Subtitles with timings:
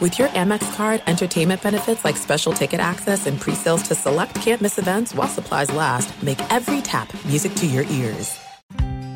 [0.00, 4.78] With your Amex card, entertainment benefits like special ticket access and pre-sales to select campus
[4.78, 8.40] events while supplies last, make every tap music to your ears.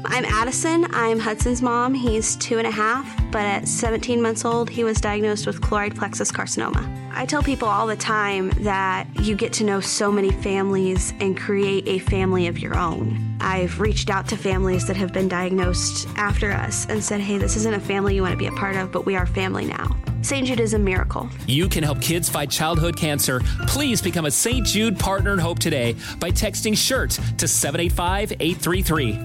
[0.04, 0.86] I'm Addison.
[0.90, 1.94] I'm Hudson's mom.
[1.94, 5.96] He's two and a half, but at 17 months old, he was diagnosed with chloride
[5.96, 6.86] plexus carcinoma.
[7.14, 11.34] I tell people all the time that you get to know so many families and
[11.34, 13.38] create a family of your own.
[13.40, 17.56] I've reached out to families that have been diagnosed after us and said, hey, this
[17.56, 19.96] isn't a family you want to be a part of, but we are family now.
[20.24, 20.46] St.
[20.46, 21.28] Jude is a miracle.
[21.46, 23.40] You can help kids fight childhood cancer.
[23.66, 24.66] Please become a St.
[24.66, 29.18] Jude Partner in Hope today by texting SHIRT to 785 833.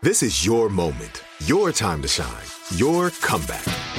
[0.00, 3.79] This is your moment, your time to shine, your comeback.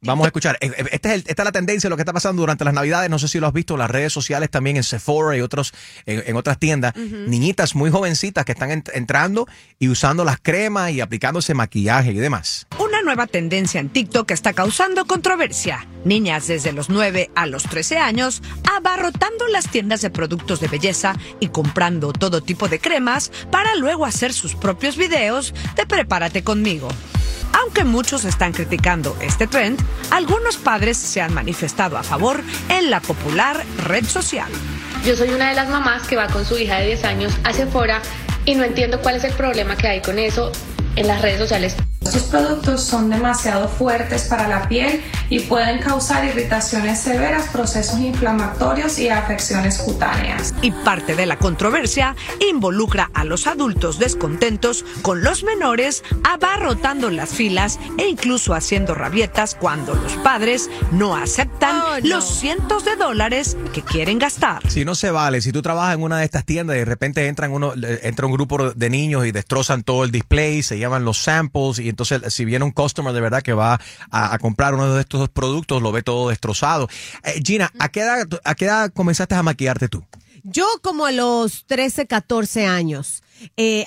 [0.04, 0.58] Vamos a escuchar.
[0.60, 2.74] Eh, eh, Este es el- esta es la tendencia, lo que está pasando durante las
[2.74, 3.08] Navidades.
[3.08, 5.72] No sé si lo has visto en las redes sociales también, en Sephora y otros,
[6.06, 6.92] en, en otras tiendas.
[6.96, 9.46] Niñitas muy jovencitas que están ent- entrando
[9.78, 12.66] y usando las cremas y aplicándose maquillaje y demás.
[13.04, 15.86] Nueva tendencia en TikTok está causando controversia.
[16.04, 21.16] Niñas desde los 9 a los 13 años abarrotando las tiendas de productos de belleza
[21.40, 26.88] y comprando todo tipo de cremas para luego hacer sus propios videos de prepárate conmigo.
[27.60, 29.80] Aunque muchos están criticando este trend,
[30.10, 34.50] algunos padres se han manifestado a favor en la popular red social.
[35.04, 37.52] Yo soy una de las mamás que va con su hija de 10 años a
[37.52, 38.00] Sephora
[38.44, 40.52] y no entiendo cuál es el problema que hay con eso
[40.94, 41.76] en las redes sociales.
[42.04, 48.98] Estos productos son demasiado fuertes para la piel y pueden causar irritaciones severas, procesos inflamatorios
[48.98, 50.52] y afecciones cutáneas.
[50.62, 52.16] Y parte de la controversia
[52.50, 59.54] involucra a los adultos descontentos con los menores abarrotando las filas e incluso haciendo rabietas
[59.54, 64.68] cuando los padres no aceptan los cientos de dólares que quieren gastar.
[64.68, 67.26] Si no se vale, si tú trabajas en una de estas tiendas y de repente
[67.28, 71.04] entran uno, eh, entra un grupo de niños y destrozan todo el display, se llaman
[71.04, 73.80] los samples y entonces si viene un customer de verdad que va
[74.10, 76.88] a, comprar uno de estos productos, lo ve todo destrozado.
[77.22, 80.04] Eh, Gina, ¿a qué, edad, ¿a qué edad comenzaste a maquillarte tú?
[80.44, 83.22] Yo como a los 13, 14 años.
[83.56, 83.84] Eh,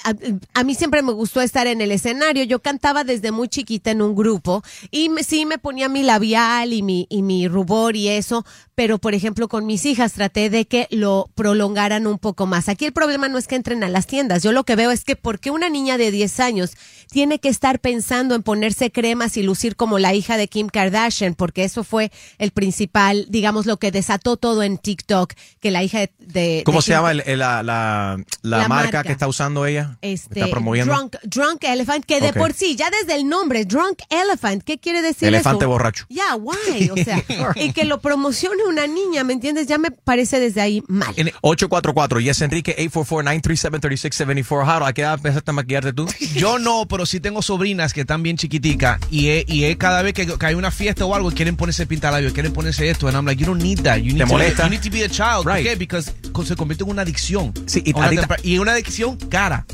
[0.54, 2.44] a, mí siempre me gustó estar en el escenario.
[2.44, 6.82] Yo cantaba desde muy chiquita en un grupo y sí me ponía mi labial y
[6.82, 8.46] mi, y mi rubor y eso,
[8.76, 12.70] pero por ejemplo con mis hijas traté de que lo prolongaran un poco más.
[12.70, 14.44] Aquí el problema no es que entren a las tiendas.
[14.44, 16.72] Yo lo que veo es que porque una niña de 10 años
[17.10, 21.34] tiene que estar pensando en ponerse cremas y lucir como la hija de Kim Kardashian,
[21.36, 26.00] porque eso fue el principal, digamos, lo que desató todo en TikTok, que la hija
[26.00, 26.12] de...
[26.20, 29.04] de- ¿Cómo de se Kim llama el- el- la, la- la La marca, marca.
[29.04, 29.98] que está usando ella?
[30.02, 30.94] Este, ¿Está promoviendo?
[30.94, 35.02] Drunk, drunk Elephant, que de por sí, ya desde el nombre, Drunk Elephant, ¿qué quiere
[35.02, 35.70] decir Elefante eso?
[35.70, 36.06] borracho.
[36.10, 37.24] Ya, guay, o sea,
[37.56, 39.68] y que lo promocione una niña, ¿me entiendes?
[39.68, 41.14] Ya me parece desde ahí mal.
[41.18, 44.66] En 844, yes, Enrique, 844-937-3674.
[44.66, 46.08] Jaro, ¿a qué edad empezaste a maquillarte tú?
[46.36, 50.02] Yo no, pero sí tengo sobrinas que están bien chiquiticas y, he- y he- cada
[50.02, 53.16] vez que, que hay una fiesta o algo quieren ponerse pintalabios, quieren ponerse esto, and
[53.16, 53.98] I'm like, you don't need that.
[53.98, 54.64] You need ¿Te to, molesta?
[54.66, 55.44] You need to be a child.
[55.44, 55.66] ¿Por Right.
[55.66, 55.76] qué?
[55.76, 56.12] Because
[56.46, 57.54] se convierte en una adicción.
[57.66, 58.10] Sí, una
[58.44, 59.66] y una adicción cara.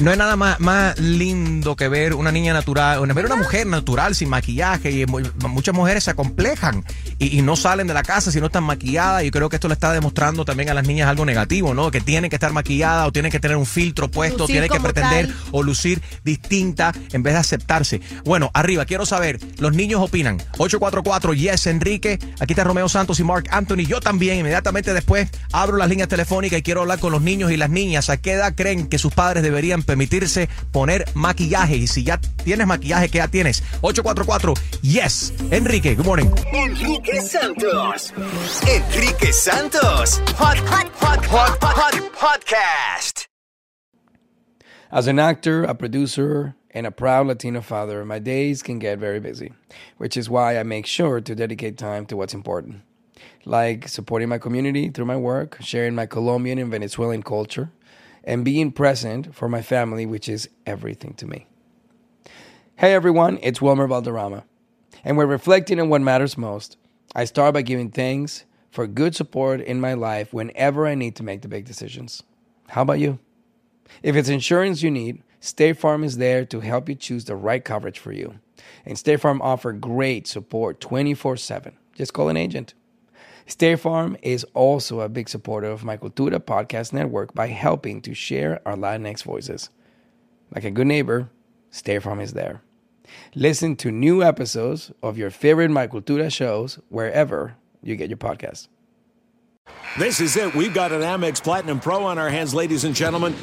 [0.00, 4.16] No hay nada más, más lindo que ver una niña natural, ver una mujer natural
[4.16, 4.90] sin maquillaje.
[4.90, 6.84] Y mu- muchas mujeres se acomplejan
[7.20, 9.22] y, y no salen de la casa si no están maquilladas.
[9.22, 11.92] Y creo que esto le está demostrando también a las niñas algo negativo, ¿no?
[11.92, 14.80] Que tienen que estar maquilladas o tienen que tener un filtro puesto, Lucir tienen que
[14.80, 15.36] pretender tal.
[15.52, 18.00] o lucir distinta en vez de aceptarse.
[18.24, 20.38] Bueno, arriba, quiero saber, los niños opinan.
[20.58, 23.86] 844 Yes Enrique, aquí está Romeo Santos y Mark Anthony.
[23.86, 27.56] Yo también, inmediatamente después, abro las líneas telefónicas y quiero hablar con los niños y
[27.56, 28.10] las niñas.
[28.10, 31.76] ¿A qué edad creen que sus padres deberían permitirse poner maquillaje?
[31.76, 33.62] Y si ya tienes maquillaje, ¿qué edad tienes?
[33.82, 36.30] 844 Yes Enrique, good morning.
[36.52, 38.12] Enrique Santos.
[38.66, 40.20] Enrique Santos.
[40.36, 43.26] Hot, hot, hot, hot, hot, podcast.
[44.90, 49.20] As an actor, a producer, and a proud Latino father, my days can get very
[49.20, 49.52] busy,
[49.96, 52.82] which is why I make sure to dedicate time to what's important,
[53.44, 57.70] like supporting my community through my work, sharing my Colombian and Venezuelan culture,
[58.24, 61.46] and being present for my family, which is everything to me.
[62.76, 64.44] Hey everyone, it's Wilmer Valderrama.
[65.04, 66.76] And we're reflecting on what matters most.
[67.14, 71.22] I start by giving thanks for good support in my life whenever I need to
[71.22, 72.22] make the big decisions.
[72.68, 73.20] How about you?
[74.02, 77.64] If it's insurance you need, State Farm is there to help you choose the right
[77.64, 78.40] coverage for you.
[78.86, 81.74] And State Farm offer great support 24/7.
[81.94, 82.74] Just call an agent.
[83.46, 88.14] State Farm is also a big supporter of my Cultura podcast network by helping to
[88.14, 89.68] share our Latinx voices.
[90.54, 91.28] Like a good neighbor,
[91.70, 92.62] State Farm is there.
[93.34, 98.68] Listen to new episodes of your favorite My Cultura shows wherever you get your podcasts.
[99.98, 100.54] This is it.
[100.54, 103.34] We've got an Amex Platinum Pro on our hands, ladies and gentlemen.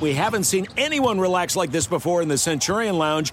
[0.00, 3.32] We haven't seen anyone relax like this before in the Centurion Lounge.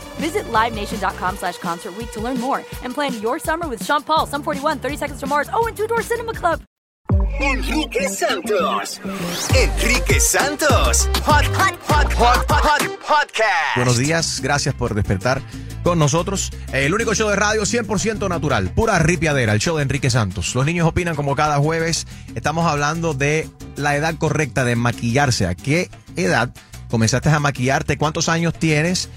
[0.21, 4.27] Visit LiveNation.com slash Concert Week to learn more and plan your summer with Sean Paul,
[4.27, 6.61] Sum 41, 30 Seconds to Mars, oh, and Two Door Cinema Club.
[7.39, 9.01] Enrique Santos.
[9.55, 11.09] Enrique Santos.
[11.25, 13.75] Hot, hot, hot, hot, hot, podcast.
[13.75, 15.41] Buenos días, gracias por despertar
[15.83, 16.51] con nosotros.
[16.71, 20.53] El único show de radio 100% natural, pura ripiadera, el show de Enrique Santos.
[20.53, 22.05] Los niños opinan como cada jueves.
[22.35, 25.47] Estamos hablando de la edad correcta de maquillarse.
[25.47, 26.53] ¿A qué edad
[26.91, 27.97] comenzaste a maquillarte?
[27.97, 29.09] ¿Cuántos años tienes?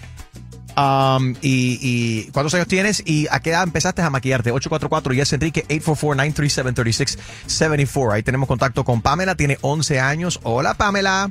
[0.77, 5.33] Um, y, y cuántos años tienes y a qué edad empezaste a maquillarte 844 yes
[5.33, 11.31] Enrique 844-937-3674 ahí tenemos contacto con Pamela tiene 11 años hola Pamela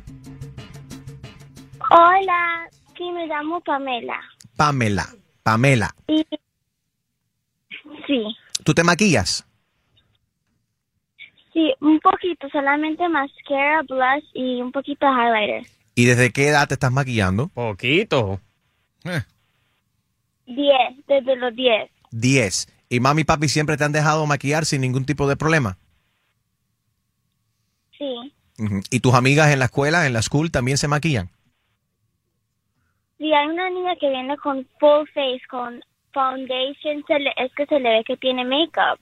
[1.89, 4.17] Hola, sí, me llamo Pamela.
[4.55, 5.09] Pamela
[5.43, 6.25] Pamela Y...
[8.07, 8.23] Sí,
[8.63, 9.45] ¿tú te maquillas?
[11.53, 15.63] sí, un poquito, solamente mascara, blush y un poquito de highlighter.
[15.95, 17.49] ¿y desde qué edad te estás maquillando?
[17.49, 18.39] Poquito.
[20.45, 21.89] Diez, desde los diez.
[22.11, 25.77] 10 y mami y papi siempre te han dejado maquillar sin ningún tipo de problema
[27.97, 28.33] Sí.
[28.91, 31.29] ¿y tus amigas en la escuela, en la school también se maquillan?
[33.17, 35.81] sí, hay una niña que viene con full face, con
[36.13, 38.99] foundation, se le- es que se le ve que tiene makeup.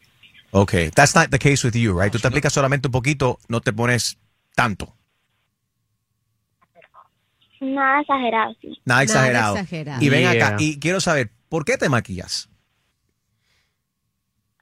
[0.51, 2.11] Okay, that's not the case with you, right?
[2.11, 4.17] Tú te aplicas solamente un poquito, no te pones
[4.55, 4.93] tanto.
[7.61, 8.77] Nada exagerado, sí.
[8.85, 9.55] Nada exagerado.
[9.55, 10.03] exagerado.
[10.03, 10.47] Y ven Yeah.
[10.47, 12.49] acá, y quiero saber, ¿por qué te maquillas?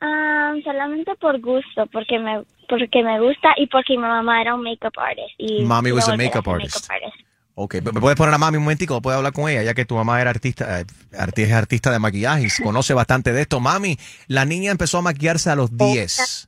[0.01, 4.61] Ah, solamente por gusto, porque me porque me gusta y porque mi mamá era un
[4.63, 5.33] makeup artist.
[5.39, 6.87] Y Mommy was a makeup artist.
[6.89, 7.15] artist.
[7.55, 9.01] Ok, ¿me puedes poner a mami un momentico?
[9.01, 9.63] ¿Puedo hablar con ella?
[9.63, 13.33] Ya que tu mamá era artista, eh, arti- es artista de maquillaje y conoce bastante
[13.33, 13.59] de esto.
[13.59, 16.47] Mami, la niña empezó a maquillarse a los 10.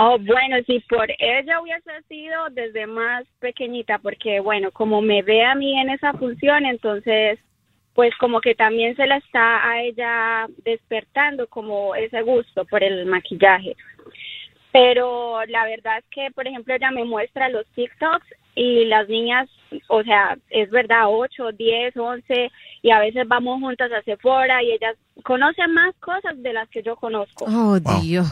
[0.00, 5.44] Oh, bueno, si por ella hubiese sido desde más pequeñita, porque bueno, como me ve
[5.44, 7.40] a mí en esa función, entonces,
[7.94, 13.06] pues como que también se la está a ella despertando como ese gusto por el
[13.06, 13.74] maquillaje.
[14.72, 18.26] Pero la verdad es que, por ejemplo, ella me muestra los TikToks
[18.58, 19.48] y las niñas,
[19.88, 22.50] o sea, es verdad, 8, 10, 11,
[22.82, 26.82] y a veces vamos juntas a Sephora y ellas conocen más cosas de las que
[26.82, 27.44] yo conozco.
[27.46, 28.26] Oh, Dios.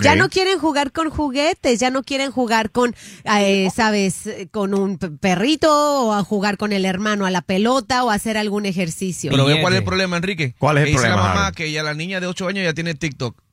[0.00, 2.94] Ya no quieren jugar con juguetes, ya no quieren jugar con,
[3.38, 8.10] eh, sabes, con un perrito o a jugar con el hermano a la pelota o
[8.10, 9.30] a hacer algún ejercicio.
[9.30, 10.54] Pero ve cuál es el problema, Enrique.
[10.58, 12.64] ¿Cuál es el Que dice problema, la mamá que ya la niña de 8 años
[12.64, 13.45] ya tiene TikTok.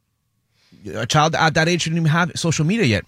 [0.96, 3.04] A child at that age shouldn't even have social media yet.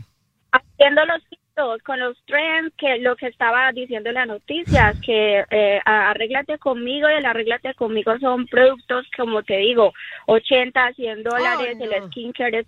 [0.52, 5.44] haciendo los TikToks con los trends, que lo que estaba diciendo en las noticias, que
[5.50, 9.94] eh, arréglate conmigo y el arréglate conmigo son productos, como te digo,
[10.28, 12.66] 80, 100 dólares, el skincare es,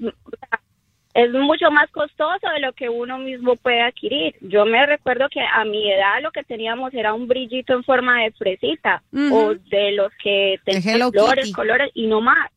[1.13, 4.35] es mucho más costoso de lo que uno mismo puede adquirir.
[4.41, 8.23] Yo me recuerdo que a mi edad lo que teníamos era un brillito en forma
[8.23, 9.35] de fresita Ujú.
[9.35, 12.49] o de los que tenían flores, colores y no más.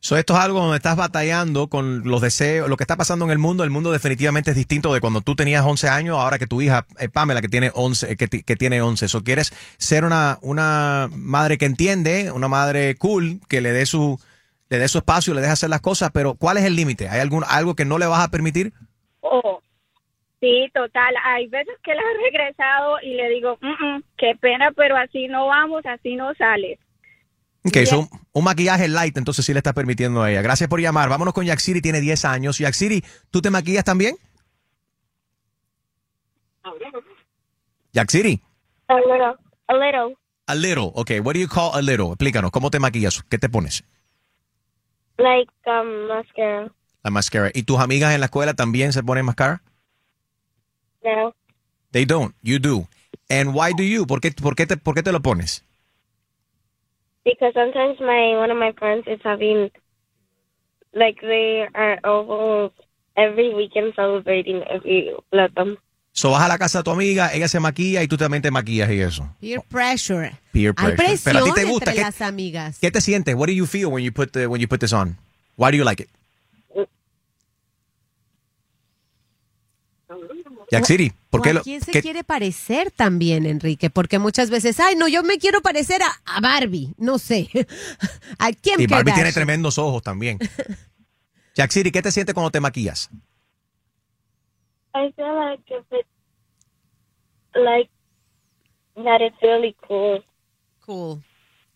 [0.00, 3.30] So, esto es algo donde estás batallando con los deseos, lo que está pasando en
[3.30, 3.62] el mundo.
[3.62, 6.86] El mundo definitivamente es distinto de cuando tú tenías 11 años, ahora que tu hija,
[6.98, 9.06] eh, Pamela, que tiene 11, eh, que, ti- que tiene 11.
[9.06, 14.20] So, quieres ser una, una madre que entiende, una madre cool, que le dé su,
[14.70, 17.08] le dé su espacio, le deje hacer las cosas, pero ¿cuál es el límite?
[17.08, 18.72] ¿Hay algún, algo que no le vas a permitir?
[19.20, 19.60] Oh,
[20.40, 21.14] sí, total.
[21.24, 25.28] Hay veces que la he regresado y le digo, "Mm, mm, qué pena, pero así
[25.28, 26.80] no vamos, así no sale.
[27.64, 30.42] Ok, so, un, un maquillaje light, entonces sí le estás permitiendo a ella.
[30.42, 31.08] Gracias por llamar.
[31.08, 32.58] Vámonos con Yaxiri, tiene 10 años.
[32.58, 34.16] Yaxiri, ¿tú te maquillas también?
[37.92, 38.42] Yaxiri.
[38.88, 39.36] A little,
[39.68, 41.20] a little, A little, okay.
[41.20, 42.08] What do you call a little?
[42.08, 43.22] Explícanos, ¿cómo te maquillas?
[43.28, 43.84] ¿Qué te pones?
[45.18, 46.72] like um, mascara.
[47.02, 47.50] La máscara.
[47.54, 49.62] ¿Y tus amigas en la escuela también se ponen máscara?
[51.02, 51.34] No,
[51.90, 52.34] They don't.
[52.42, 52.88] You do.
[53.28, 54.06] And why do you?
[54.06, 55.64] ¿Por qué, por qué, te, por qué te lo pones?
[57.24, 59.70] Because sometimes my one of my friends is having,
[60.94, 62.72] like they are all
[63.16, 65.76] every weekend celebrating if we let them.
[66.14, 68.50] So vas a la casa de tu amiga, ella se maquilla y tú también te
[68.50, 69.26] maquillas y eso.
[69.40, 70.32] Peer pressure.
[70.52, 70.96] Peer Hay pressure.
[70.96, 71.90] presión Pero a ti te gusta.
[71.90, 72.78] entre ¿Qué, las amigas.
[72.80, 73.34] qué te sientes?
[73.34, 75.16] What do you feel when you put the, when you put this on?
[75.56, 76.10] Why do you like it?
[80.72, 83.90] Yaxiri, ¿por ¿O qué a lo, quién se qué- quiere parecer también, Enrique?
[83.90, 87.48] Porque muchas veces, ay, no, yo me quiero parecer a, a Barbie, no sé.
[88.38, 90.38] ¿A quién Y Barbie tiene tremendos ojos también.
[91.56, 93.10] Yaxiri, ¿qué te sientes cuando te maquillas?
[94.94, 96.06] I feel like if it,
[97.54, 97.90] like
[98.96, 100.22] that, it's really cool.
[100.84, 101.22] Cool.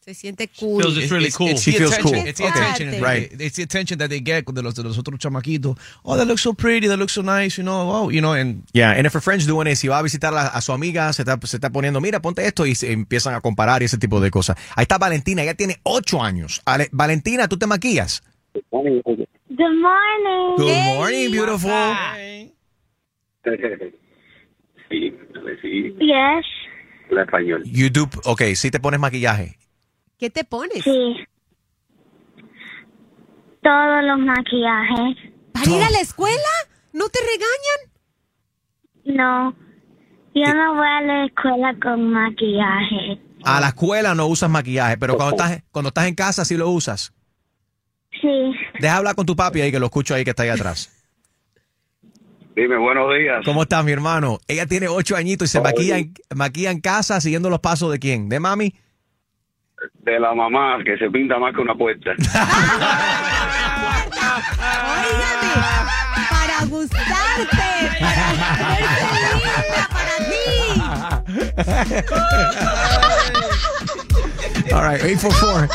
[0.06, 0.84] Se siente cool.
[0.84, 1.56] Feels it's really cool.
[1.56, 2.28] She the feels attention, cool.
[2.28, 2.60] It's the Okay.
[2.60, 3.04] attention, Enrique.
[3.04, 3.40] Right.
[3.40, 5.76] It's the attention that they get de los, de los otros chamaquitos.
[6.04, 6.86] Oh, that looks so pretty.
[6.86, 7.58] That looks so nice.
[7.58, 7.90] You know.
[7.90, 8.34] Oh, you know.
[8.34, 10.72] And Yeah, and if her friend's doing it, si va a visitar a, a su
[10.72, 13.86] amiga, se está, se está poniendo, mira, ponte esto y se empiezan a comparar y
[13.86, 14.56] ese tipo de cosas.
[14.76, 16.62] Ahí está Valentina, ella tiene ocho años.
[16.66, 18.22] Ale- Valentina, ¿tú te maquillas?
[18.54, 19.02] Good morning.
[20.56, 21.72] Good morning, beautiful.
[24.88, 25.12] Sí,
[25.62, 26.46] sí, Yes.
[27.10, 27.62] la español.
[27.64, 29.58] You do, ok, sí te pones maquillaje.
[30.18, 30.82] ¿Qué te pones?
[30.82, 31.16] Sí.
[33.62, 35.32] Todos los maquillajes.
[35.52, 36.36] ¿Para ir a la escuela?
[36.92, 39.18] ¿No te regañan?
[39.18, 39.56] No.
[40.34, 43.20] Yo no voy a la escuela con maquillaje.
[43.44, 46.68] A la escuela no usas maquillaje, pero cuando estás, cuando estás en casa sí lo
[46.70, 47.12] usas.
[48.20, 48.52] Sí.
[48.80, 50.92] Deja hablar con tu papi ahí, que lo escucho ahí que está ahí atrás.
[52.54, 53.42] Dime, buenos días.
[53.44, 54.38] ¿Cómo estás, mi hermano?
[54.48, 55.64] Ella tiene ocho añitos y se Oye.
[55.64, 58.30] maquilla en, maquilla en casa siguiendo los pasos de quién?
[58.30, 58.74] ¿De mami?
[60.02, 62.10] De la mamá que se pinta más que una puerta.
[64.96, 65.52] Óigame,
[66.30, 67.68] para gustarte,
[67.98, 70.46] para linda para ti.
[74.72, 75.68] All right, 844.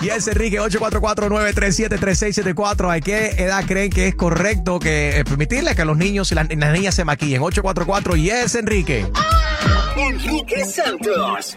[0.00, 2.94] Yes, Enrique, 844-937-3674.
[2.96, 6.46] ¿A qué edad creen que es correcto que eh, permitirle que los niños y las,
[6.48, 7.42] las niñas se maquillen?
[7.42, 9.06] 844, yes, Enrique.
[9.98, 11.56] Enrique Santos.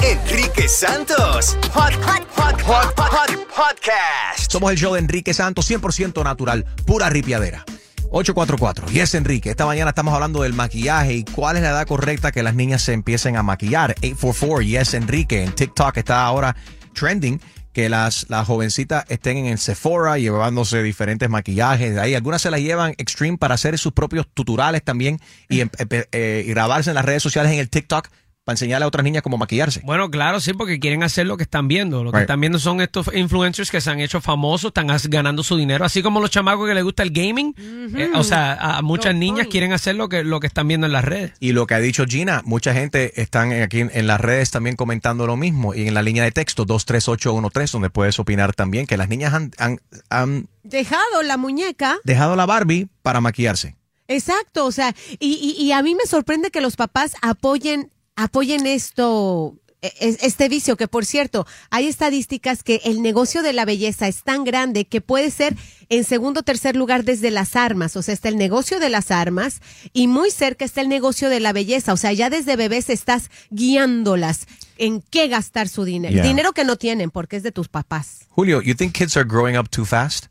[0.00, 1.58] Enrique Santos.
[1.74, 4.48] Hot, hot, hot, hot, hot, podcast.
[4.48, 7.64] Somos el show de Enrique Santos, 100% natural, pura ripiadera.
[8.12, 8.86] 844.
[8.92, 9.50] Yes, Enrique.
[9.50, 12.82] Esta mañana estamos hablando del maquillaje y cuál es la edad correcta que las niñas
[12.82, 13.96] se empiecen a maquillar.
[13.98, 14.62] 844.
[14.62, 15.42] Yes, Enrique.
[15.42, 16.54] En TikTok está ahora
[16.94, 17.40] trending
[17.72, 21.94] que las, las jovencitas estén en el Sephora llevándose diferentes maquillajes.
[21.94, 25.70] De ahí algunas se las llevan extreme para hacer sus propios tutoriales también y, em-
[25.78, 28.08] eh, eh, y grabarse en las redes sociales en el TikTok
[28.44, 29.80] para enseñarle a otras niñas cómo maquillarse.
[29.84, 32.02] Bueno, claro, sí, porque quieren hacer lo que están viendo.
[32.02, 32.22] Lo que Right.
[32.24, 36.02] están viendo son estos influencers que se han hecho famosos, están ganando su dinero, así
[36.02, 37.54] como los chamacos que les gusta el gaming.
[37.58, 40.92] Eh, o sea, a, muchas niñas quieren hacer lo que, lo que están viendo en
[40.92, 41.32] las redes.
[41.38, 44.74] Y lo que ha dicho Gina, mucha gente están aquí en, en las redes también
[44.76, 48.96] comentando lo mismo y en la línea de texto 23813 donde puedes opinar también que
[48.96, 51.98] las niñas han, han- han Dejado la muñeca.
[52.04, 53.76] dejado la Barbie para maquillarse.
[54.08, 57.90] Exacto, o sea, y, y- y a mí me sorprende que los papás apoyen,
[58.24, 63.52] apoyen esto, e- e- este vicio, que por cierto, hay estadísticas que el negocio de
[63.54, 65.56] la belleza es tan grande que puede ser
[65.88, 69.10] en segundo o tercer lugar desde las armas, o sea, está el negocio de las
[69.10, 69.60] armas
[69.92, 73.30] y muy cerca está el negocio de la belleza, o sea, ya desde bebés estás
[73.50, 74.46] guiándolas
[74.76, 76.24] en qué gastar su dinero, Yeah.
[76.24, 78.26] dinero que no tienen porque es de tus papás.
[78.28, 80.26] Julio, you think kids are growing up too fast?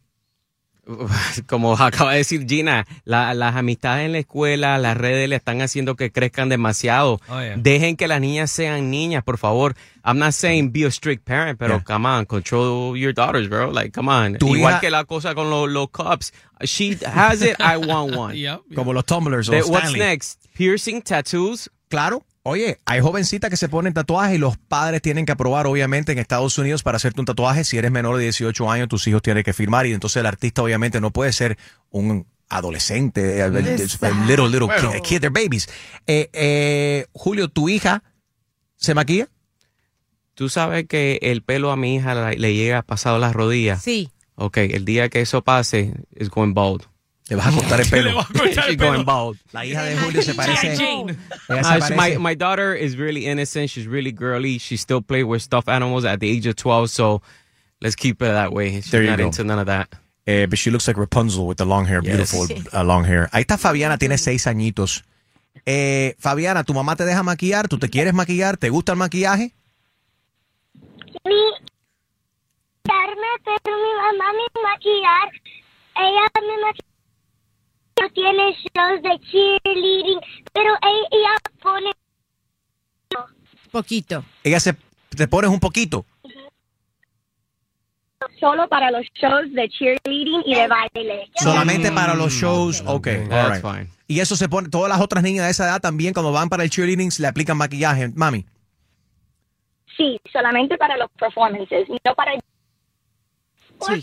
[1.47, 5.61] Como acaba de decir Gina, la- las amistades en la escuela, las redes le están
[5.61, 7.19] haciendo que crezcan demasiado.
[7.29, 7.55] Oh, yeah.
[7.57, 9.75] Dejen que las niñas sean niñas, por favor.
[10.03, 11.83] I'm not saying be a strict parent, pero Yeah.
[11.83, 13.71] come on, control your daughters, bro.
[13.71, 14.37] Like, come on.
[14.37, 16.31] Tu Igual hija- que la cosa con los, los cups.
[16.61, 18.35] She has it, I want one.
[18.37, 18.75] Yep, yep.
[18.75, 20.39] Como los tumblers o what's next?
[20.53, 21.69] Piercing, tattoos.
[21.89, 22.23] Claro.
[22.43, 26.19] Oye, hay jovencitas que se ponen tatuajes y los padres tienen que aprobar, obviamente, en
[26.19, 27.63] Estados Unidos para hacerte un tatuaje.
[27.63, 30.63] Si eres menor de 18 años, tus hijos tienen que firmar y entonces el artista,
[30.63, 31.57] obviamente, no puede ser
[31.89, 34.91] un adolescente, a little, little Bueno.
[34.93, 35.67] kid, kid, they're babies.
[36.07, 38.03] Eh, eh, Julio, ¿tu hija
[38.75, 39.27] se maquilla?
[40.33, 43.83] Tú sabes que el pelo a mi hija le llega pasado las rodillas.
[43.83, 44.09] Sí.
[44.35, 46.83] Ok, el día que eso pase, is going bald.
[47.29, 48.09] Le vas a cortar el pelo.
[48.09, 48.91] Le vas a cortar el pelo.
[48.93, 49.37] going bald.
[49.51, 50.75] La hija de Julio se parece.
[50.75, 51.15] Jane.
[51.49, 53.69] ella se Uh, so my, parece- my daughter is really innocent.
[53.69, 54.57] She's really girly.
[54.59, 56.89] She still plays with stuffed animals at the age of 12.
[56.89, 57.21] So
[57.81, 58.81] let's keep it that way.
[58.81, 59.25] She's There you not go.
[59.25, 59.87] into none of that.
[60.27, 62.31] Eh, but she looks like Rapunzel with the long hair, Yes.
[62.31, 63.29] beautiful uh, long hair.
[63.31, 65.03] Ahí está Fabiana, tiene seis añitos.
[65.65, 67.67] Eh, Fabiana, ¿tu mamá te deja maquillar?
[67.67, 68.55] ¿Tú te quieres maquillar?
[68.57, 69.53] ¿Te gusta el maquillaje?
[71.25, 71.33] Mi
[72.83, 75.29] darme, pero mi mamá me maquillar.
[75.95, 76.88] Ella me maquilla.
[78.13, 80.19] Tiene shows de cheerleading,
[80.53, 81.91] pero ella pone
[83.71, 84.23] Poquito.
[84.43, 84.75] Ella se
[85.15, 86.05] te pones un poquito.
[88.39, 91.31] Solo para los shows de cheerleading y de baile.
[91.35, 92.83] Solamente para los shows.
[92.85, 93.61] Ok, all That's right.
[93.61, 93.87] fine.
[94.07, 96.63] Y eso se pone, todas las otras niñas de esa edad también cuando van para
[96.63, 98.09] el cheerleading le aplican maquillaje.
[98.15, 98.45] Mami,
[99.99, 102.31] Sí, solamente para los performances, no para...
[103.77, 103.99] for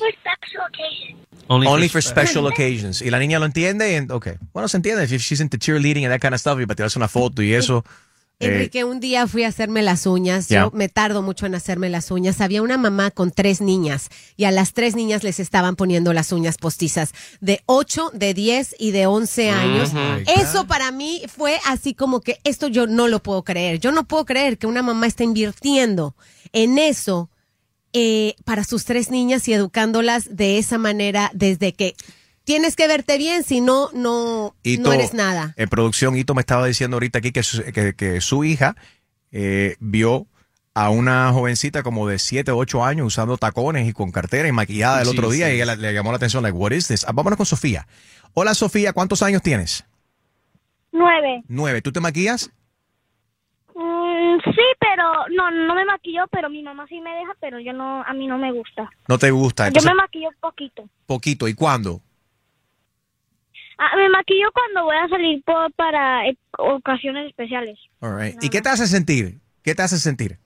[1.49, 3.03] only, for special occasions.
[3.03, 3.97] Y la niña lo entiende.
[3.97, 5.05] and- ok, bueno, se entiende.
[5.05, 7.53] If she's into cheerleading and that kind of stuff y para tirarse una foto y
[7.55, 7.85] eso.
[8.39, 10.49] eh, Enrique, un día fui a hacerme las uñas.
[10.49, 12.43] Yo me tardo mucho en hacerme las uñas.
[12.43, 16.33] Había una mamá con tres niñas y a las tres niñas les estaban poniendo las
[16.33, 19.93] uñas postizas de 8, de 10 y de 11 años.
[20.27, 23.81] Eso para mí fue así como que esto yo no lo puedo creer.
[23.81, 26.15] Yo no puedo creer que una mamá está invirtiendo
[26.53, 27.31] en eso
[27.93, 31.95] eh, para sus tres niñas y educándolas de esa manera desde que
[32.45, 35.55] tienes que verte bien, si no, no, Ito, no eres nada.
[35.57, 38.77] En producción, Ito me estaba diciendo ahorita aquí que su, que, que su hija
[39.33, 40.27] eh, vio
[40.75, 44.53] a una jovencita como de 7 o 8 años usando tacones y con cartera y
[44.53, 45.53] maquillada el Sí, otro día sí.
[45.53, 47.05] y ella le, le llamó la atención, like, what is this?
[47.09, 47.87] Ah, vámonos con Sofía.
[48.35, 49.85] Hola Sofía, ¿cuántos años tienes?
[50.93, 51.43] Nueve.
[51.49, 51.83] Nueve.
[51.83, 52.51] ¿Tú te maquillas?
[54.17, 57.75] Mm, sí, pero no, no me maquillo, pero mi mamá sí me deja, pero yo
[57.75, 58.89] no, a mí no me gusta.
[59.09, 59.69] No te gusta.
[59.69, 60.89] yo me maquillo poquito.
[61.05, 61.49] poquito.
[61.49, 62.01] ¿Y cuándo?
[63.77, 67.79] Ah, me maquillo cuando voy a salir por, para eh, ocasiones especiales.
[68.01, 68.43] All right.
[68.43, 69.39] ¿Y qué te hace sentir?
[69.63, 70.39] ¿Qué te hace sentir?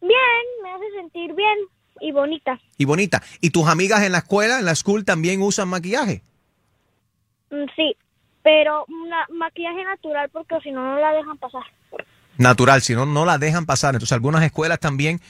[0.00, 1.58] Bien, me hace sentir bien
[2.00, 2.60] y bonita.
[2.78, 3.22] Y bonita.
[3.40, 6.22] ¿Y tus amigas en la escuela, en la school, también usan maquillaje?
[7.50, 7.96] Mm, sí,
[8.44, 11.64] pero una, maquillaje natural porque si no, no la dejan pasar.
[12.38, 13.94] Natural, si no, no la dejan pasar.
[13.94, 15.20] Entonces, algunas escuelas también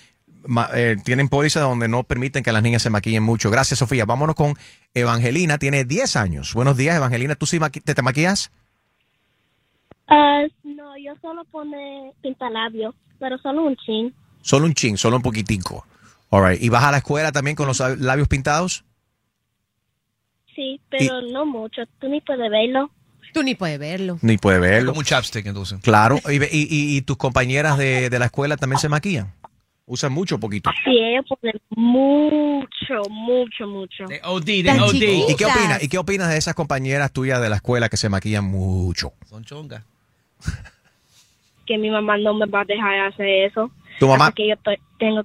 [0.75, 3.51] eh, tienen pólizas donde no permiten que las niñas se maquillen mucho.
[3.51, 4.05] Gracias, Sofía.
[4.05, 4.55] Vámonos con
[4.95, 6.55] Evangelina, tiene 10 años.
[6.55, 7.35] Buenos días, Evangelina.
[7.35, 8.51] ¿Tú sí maqui- te, te maquillas?
[10.09, 14.15] Ah, no, yo solo pone pintalabio, pero solo un chin.
[14.43, 15.87] Solo un chin, solo un poquitico.
[16.31, 16.63] All right.
[16.63, 18.85] ¿Y vas a la escuela también con los labios pintados?
[20.55, 21.83] Sí, pero no mucho.
[21.99, 22.91] Tú ni puedes verlo.
[23.33, 24.19] Tú ni puedes verlo.
[24.23, 24.91] Ni puede verlo.
[24.93, 25.81] Como un chapstick, entonces.
[25.83, 26.19] Claro.
[26.29, 29.33] ¿Y, y- y- y tus compañeras de, de la escuela también se maquillan?
[29.87, 30.71] ¿Usan mucho o poquito?
[30.85, 34.05] Sí, ellos ponen mucho, mucho, mucho.
[34.07, 35.83] De OD, ¿Y qué opinas?
[35.83, 39.13] ¿Y qué opinas de esas compañeras tuyas de la escuela que se maquillan mucho?
[39.29, 39.83] Son chongas.
[41.67, 43.71] Que mi mamá no me va a dejar hacer eso.
[44.01, 44.27] ¿Tu mamá?
[44.27, 45.23] Hasta que yo estoy- tengo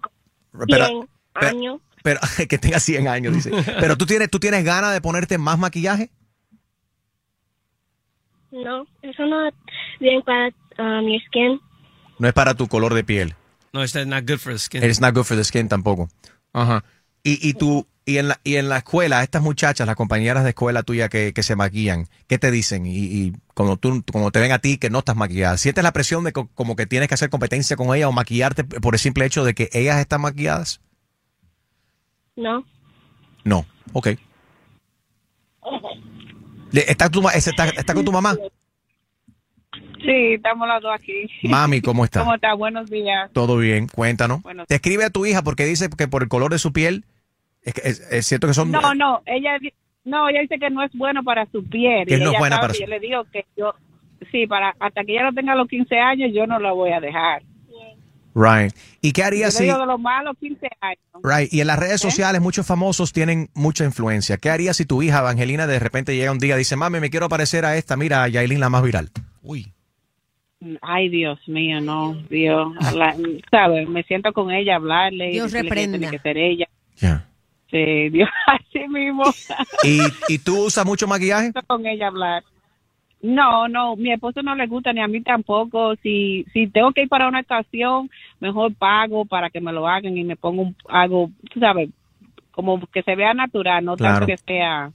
[0.68, 1.82] Pero- 100 pero- años.
[2.04, 3.52] Pero que tenga 100 años, dice.
[3.80, 6.12] Pero tú tienes, tú tienes ganas de ponerte más maquillaje?
[8.52, 9.54] No, eso no es
[10.00, 11.60] bien para ah, mi skin.
[12.20, 13.36] No es para tu color de piel.
[13.74, 14.84] No, it's not good for the skin.
[14.84, 16.10] It's not good for the skin tampoco.
[16.54, 16.84] Ajá.
[17.24, 20.52] Y, y tú, y en la, y en la escuela, estas muchachas, las compañeras de
[20.52, 22.86] escuela tuya que, que se maquillan, ¿qué te dicen?
[22.86, 25.92] Y, y cuando tú, cuando te ven a ti que no estás maquillada, ¿sientes la
[25.92, 29.00] presión de co- como que tienes que hacer competencia con ella o maquillarte por el
[29.00, 30.80] simple hecho de que ellas están maquilladas?
[32.38, 32.66] No.
[33.44, 33.66] No.
[33.94, 34.08] Ok.
[34.08, 34.20] Le-
[36.74, 38.36] ¿Está, tu, está, está con tu mamá?
[40.04, 41.28] Sí, estamos las dos aquí.
[41.44, 42.20] Mami, ¿cómo está?
[42.22, 42.54] ¿Cómo está?
[42.54, 43.32] Buenos días.
[43.34, 44.42] Todo bien, cuéntanos.
[44.68, 47.04] Te escribe a tu hija porque dice que por el color de su piel,
[47.64, 48.72] es, que- es- es cierto que son...
[48.72, 49.58] No, no, ella
[50.06, 52.08] no, ella dice que no es bueno para su piel.
[52.08, 53.74] Que y no es buena sabe para su- Yo le digo que yo,
[54.32, 57.00] sí, para hasta que ella no tenga los 15 años, yo no la voy a
[57.02, 57.42] dejar.
[58.38, 58.72] Right.
[59.02, 59.66] ¿Y qué le si...
[59.66, 61.00] de los malos 15 años.
[61.24, 61.52] Right.
[61.52, 62.10] Y en las redes ¿Eh?
[62.10, 64.38] sociales muchos famosos tienen mucha influencia.
[64.38, 67.10] ¿Qué harías si tu hija Evangelina de repente llega un día y dice, mami, me
[67.10, 69.10] quiero parecer a esta, mira, a Yailin la más viral?
[69.42, 69.74] Uy.
[70.82, 72.74] Ay, Dios mío, no, Dios.
[73.50, 73.90] ¿Sabes?
[73.90, 75.30] Me siento con ella hablarle.
[75.30, 75.98] y Dios decirle que reprenda.
[75.98, 76.68] Tiene que ser ella.
[77.72, 79.24] Sí, Dios, así mismo.
[79.84, 81.52] ¿Y, ¿Y tú usas mucho maquillaje?
[81.66, 82.44] con ella hablar.
[83.22, 85.96] No, no, mi esposo no le gusta ni a mí tampoco.
[86.04, 90.16] Si si tengo que ir para una ocasión, mejor pago para que me lo hagan
[90.18, 91.90] y me pongo un, algo, tú sabes,
[92.52, 94.26] como que se vea natural, no Claro.
[94.26, 94.92] tanto que sea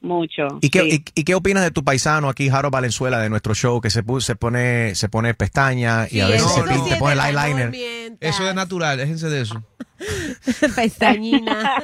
[0.00, 0.46] mucho.
[0.62, 1.04] ¿Y qué, Sí.
[1.14, 4.02] y, y qué opinas de tu paisano aquí, Jaro Valenzuela, de nuestro show, que se,
[4.04, 8.16] pu- se pone se pone pestañas y a veces se pinta, se pone el eyeliner?
[8.20, 9.62] Eso es natural, déjense de eso.
[10.76, 11.82] Pestañina.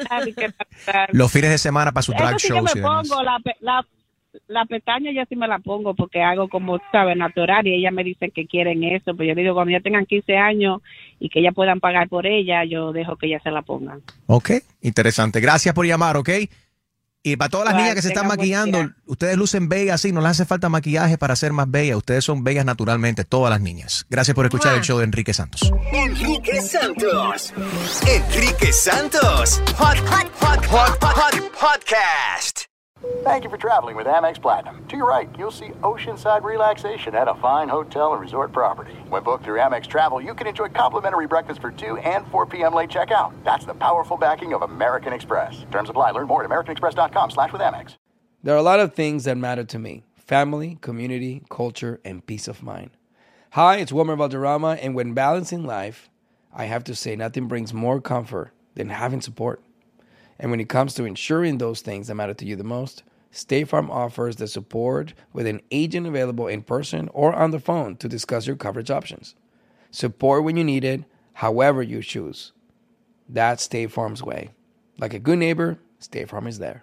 [1.13, 3.87] Los fines de semana para Eso drag sí que shows me pongo, la, la,
[4.47, 7.17] la pestaña yo sí me la pongo porque hago como, ¿sabes?
[7.17, 10.37] Natural y ella me dice que quieren eso, pero yo digo, cuando ya tengan 15
[10.37, 10.83] años
[11.19, 14.03] y que ya puedan pagar por ella, yo dejo que ella se la pongan.
[14.27, 14.51] Ok,
[14.83, 15.41] interesante.
[15.41, 16.31] Gracias por llamar, ¿ok?
[17.27, 18.95] Y para todas las niñas que se están maquillando, día.
[19.07, 21.97] ustedes lucen bellas, sí, no les hace falta maquillaje para ser más bellas.
[21.97, 24.07] Ustedes son bellas naturalmente, todas las niñas.
[24.09, 25.73] Gracias por escuchar el show de Enrique Santos.
[25.93, 27.53] Enrique Santos.
[28.07, 29.61] Enrique Santos.
[29.77, 32.66] Hot, hot, hot, hot, hot, hot podcast.
[33.27, 34.87] Thank you for traveling with Amex Platinum.
[34.87, 38.95] To your right, you'll see oceanside relaxation at a fine hotel and resort property.
[39.09, 42.73] When booked through Amex Travel, you can enjoy complimentary breakfast for 2 and 4 p.m.
[42.73, 43.33] late checkout.
[43.45, 45.67] That's the powerful backing of American Express.
[45.71, 46.13] Terms apply.
[46.13, 47.97] Learn more at americanexpress.com slash with Amex.
[48.43, 52.47] There are a lot of things that matter to me family, community, culture, and peace
[52.47, 52.91] of mind.
[53.51, 56.11] Hi, it's Wilmer Valderrama, and when balancing life,
[56.55, 59.61] I have to say nothing brings more comfort than having support.
[60.39, 63.69] And when it comes to ensuring those things that matter to you the most, State
[63.69, 68.09] Farm offers the support with an agent available in person or on the phone to
[68.09, 69.35] discuss your coverage options.
[69.91, 72.53] Support when you need it, however you choose.
[73.29, 74.51] That's State Farm's way.
[74.99, 76.83] Like a good neighbor, State Farm is there.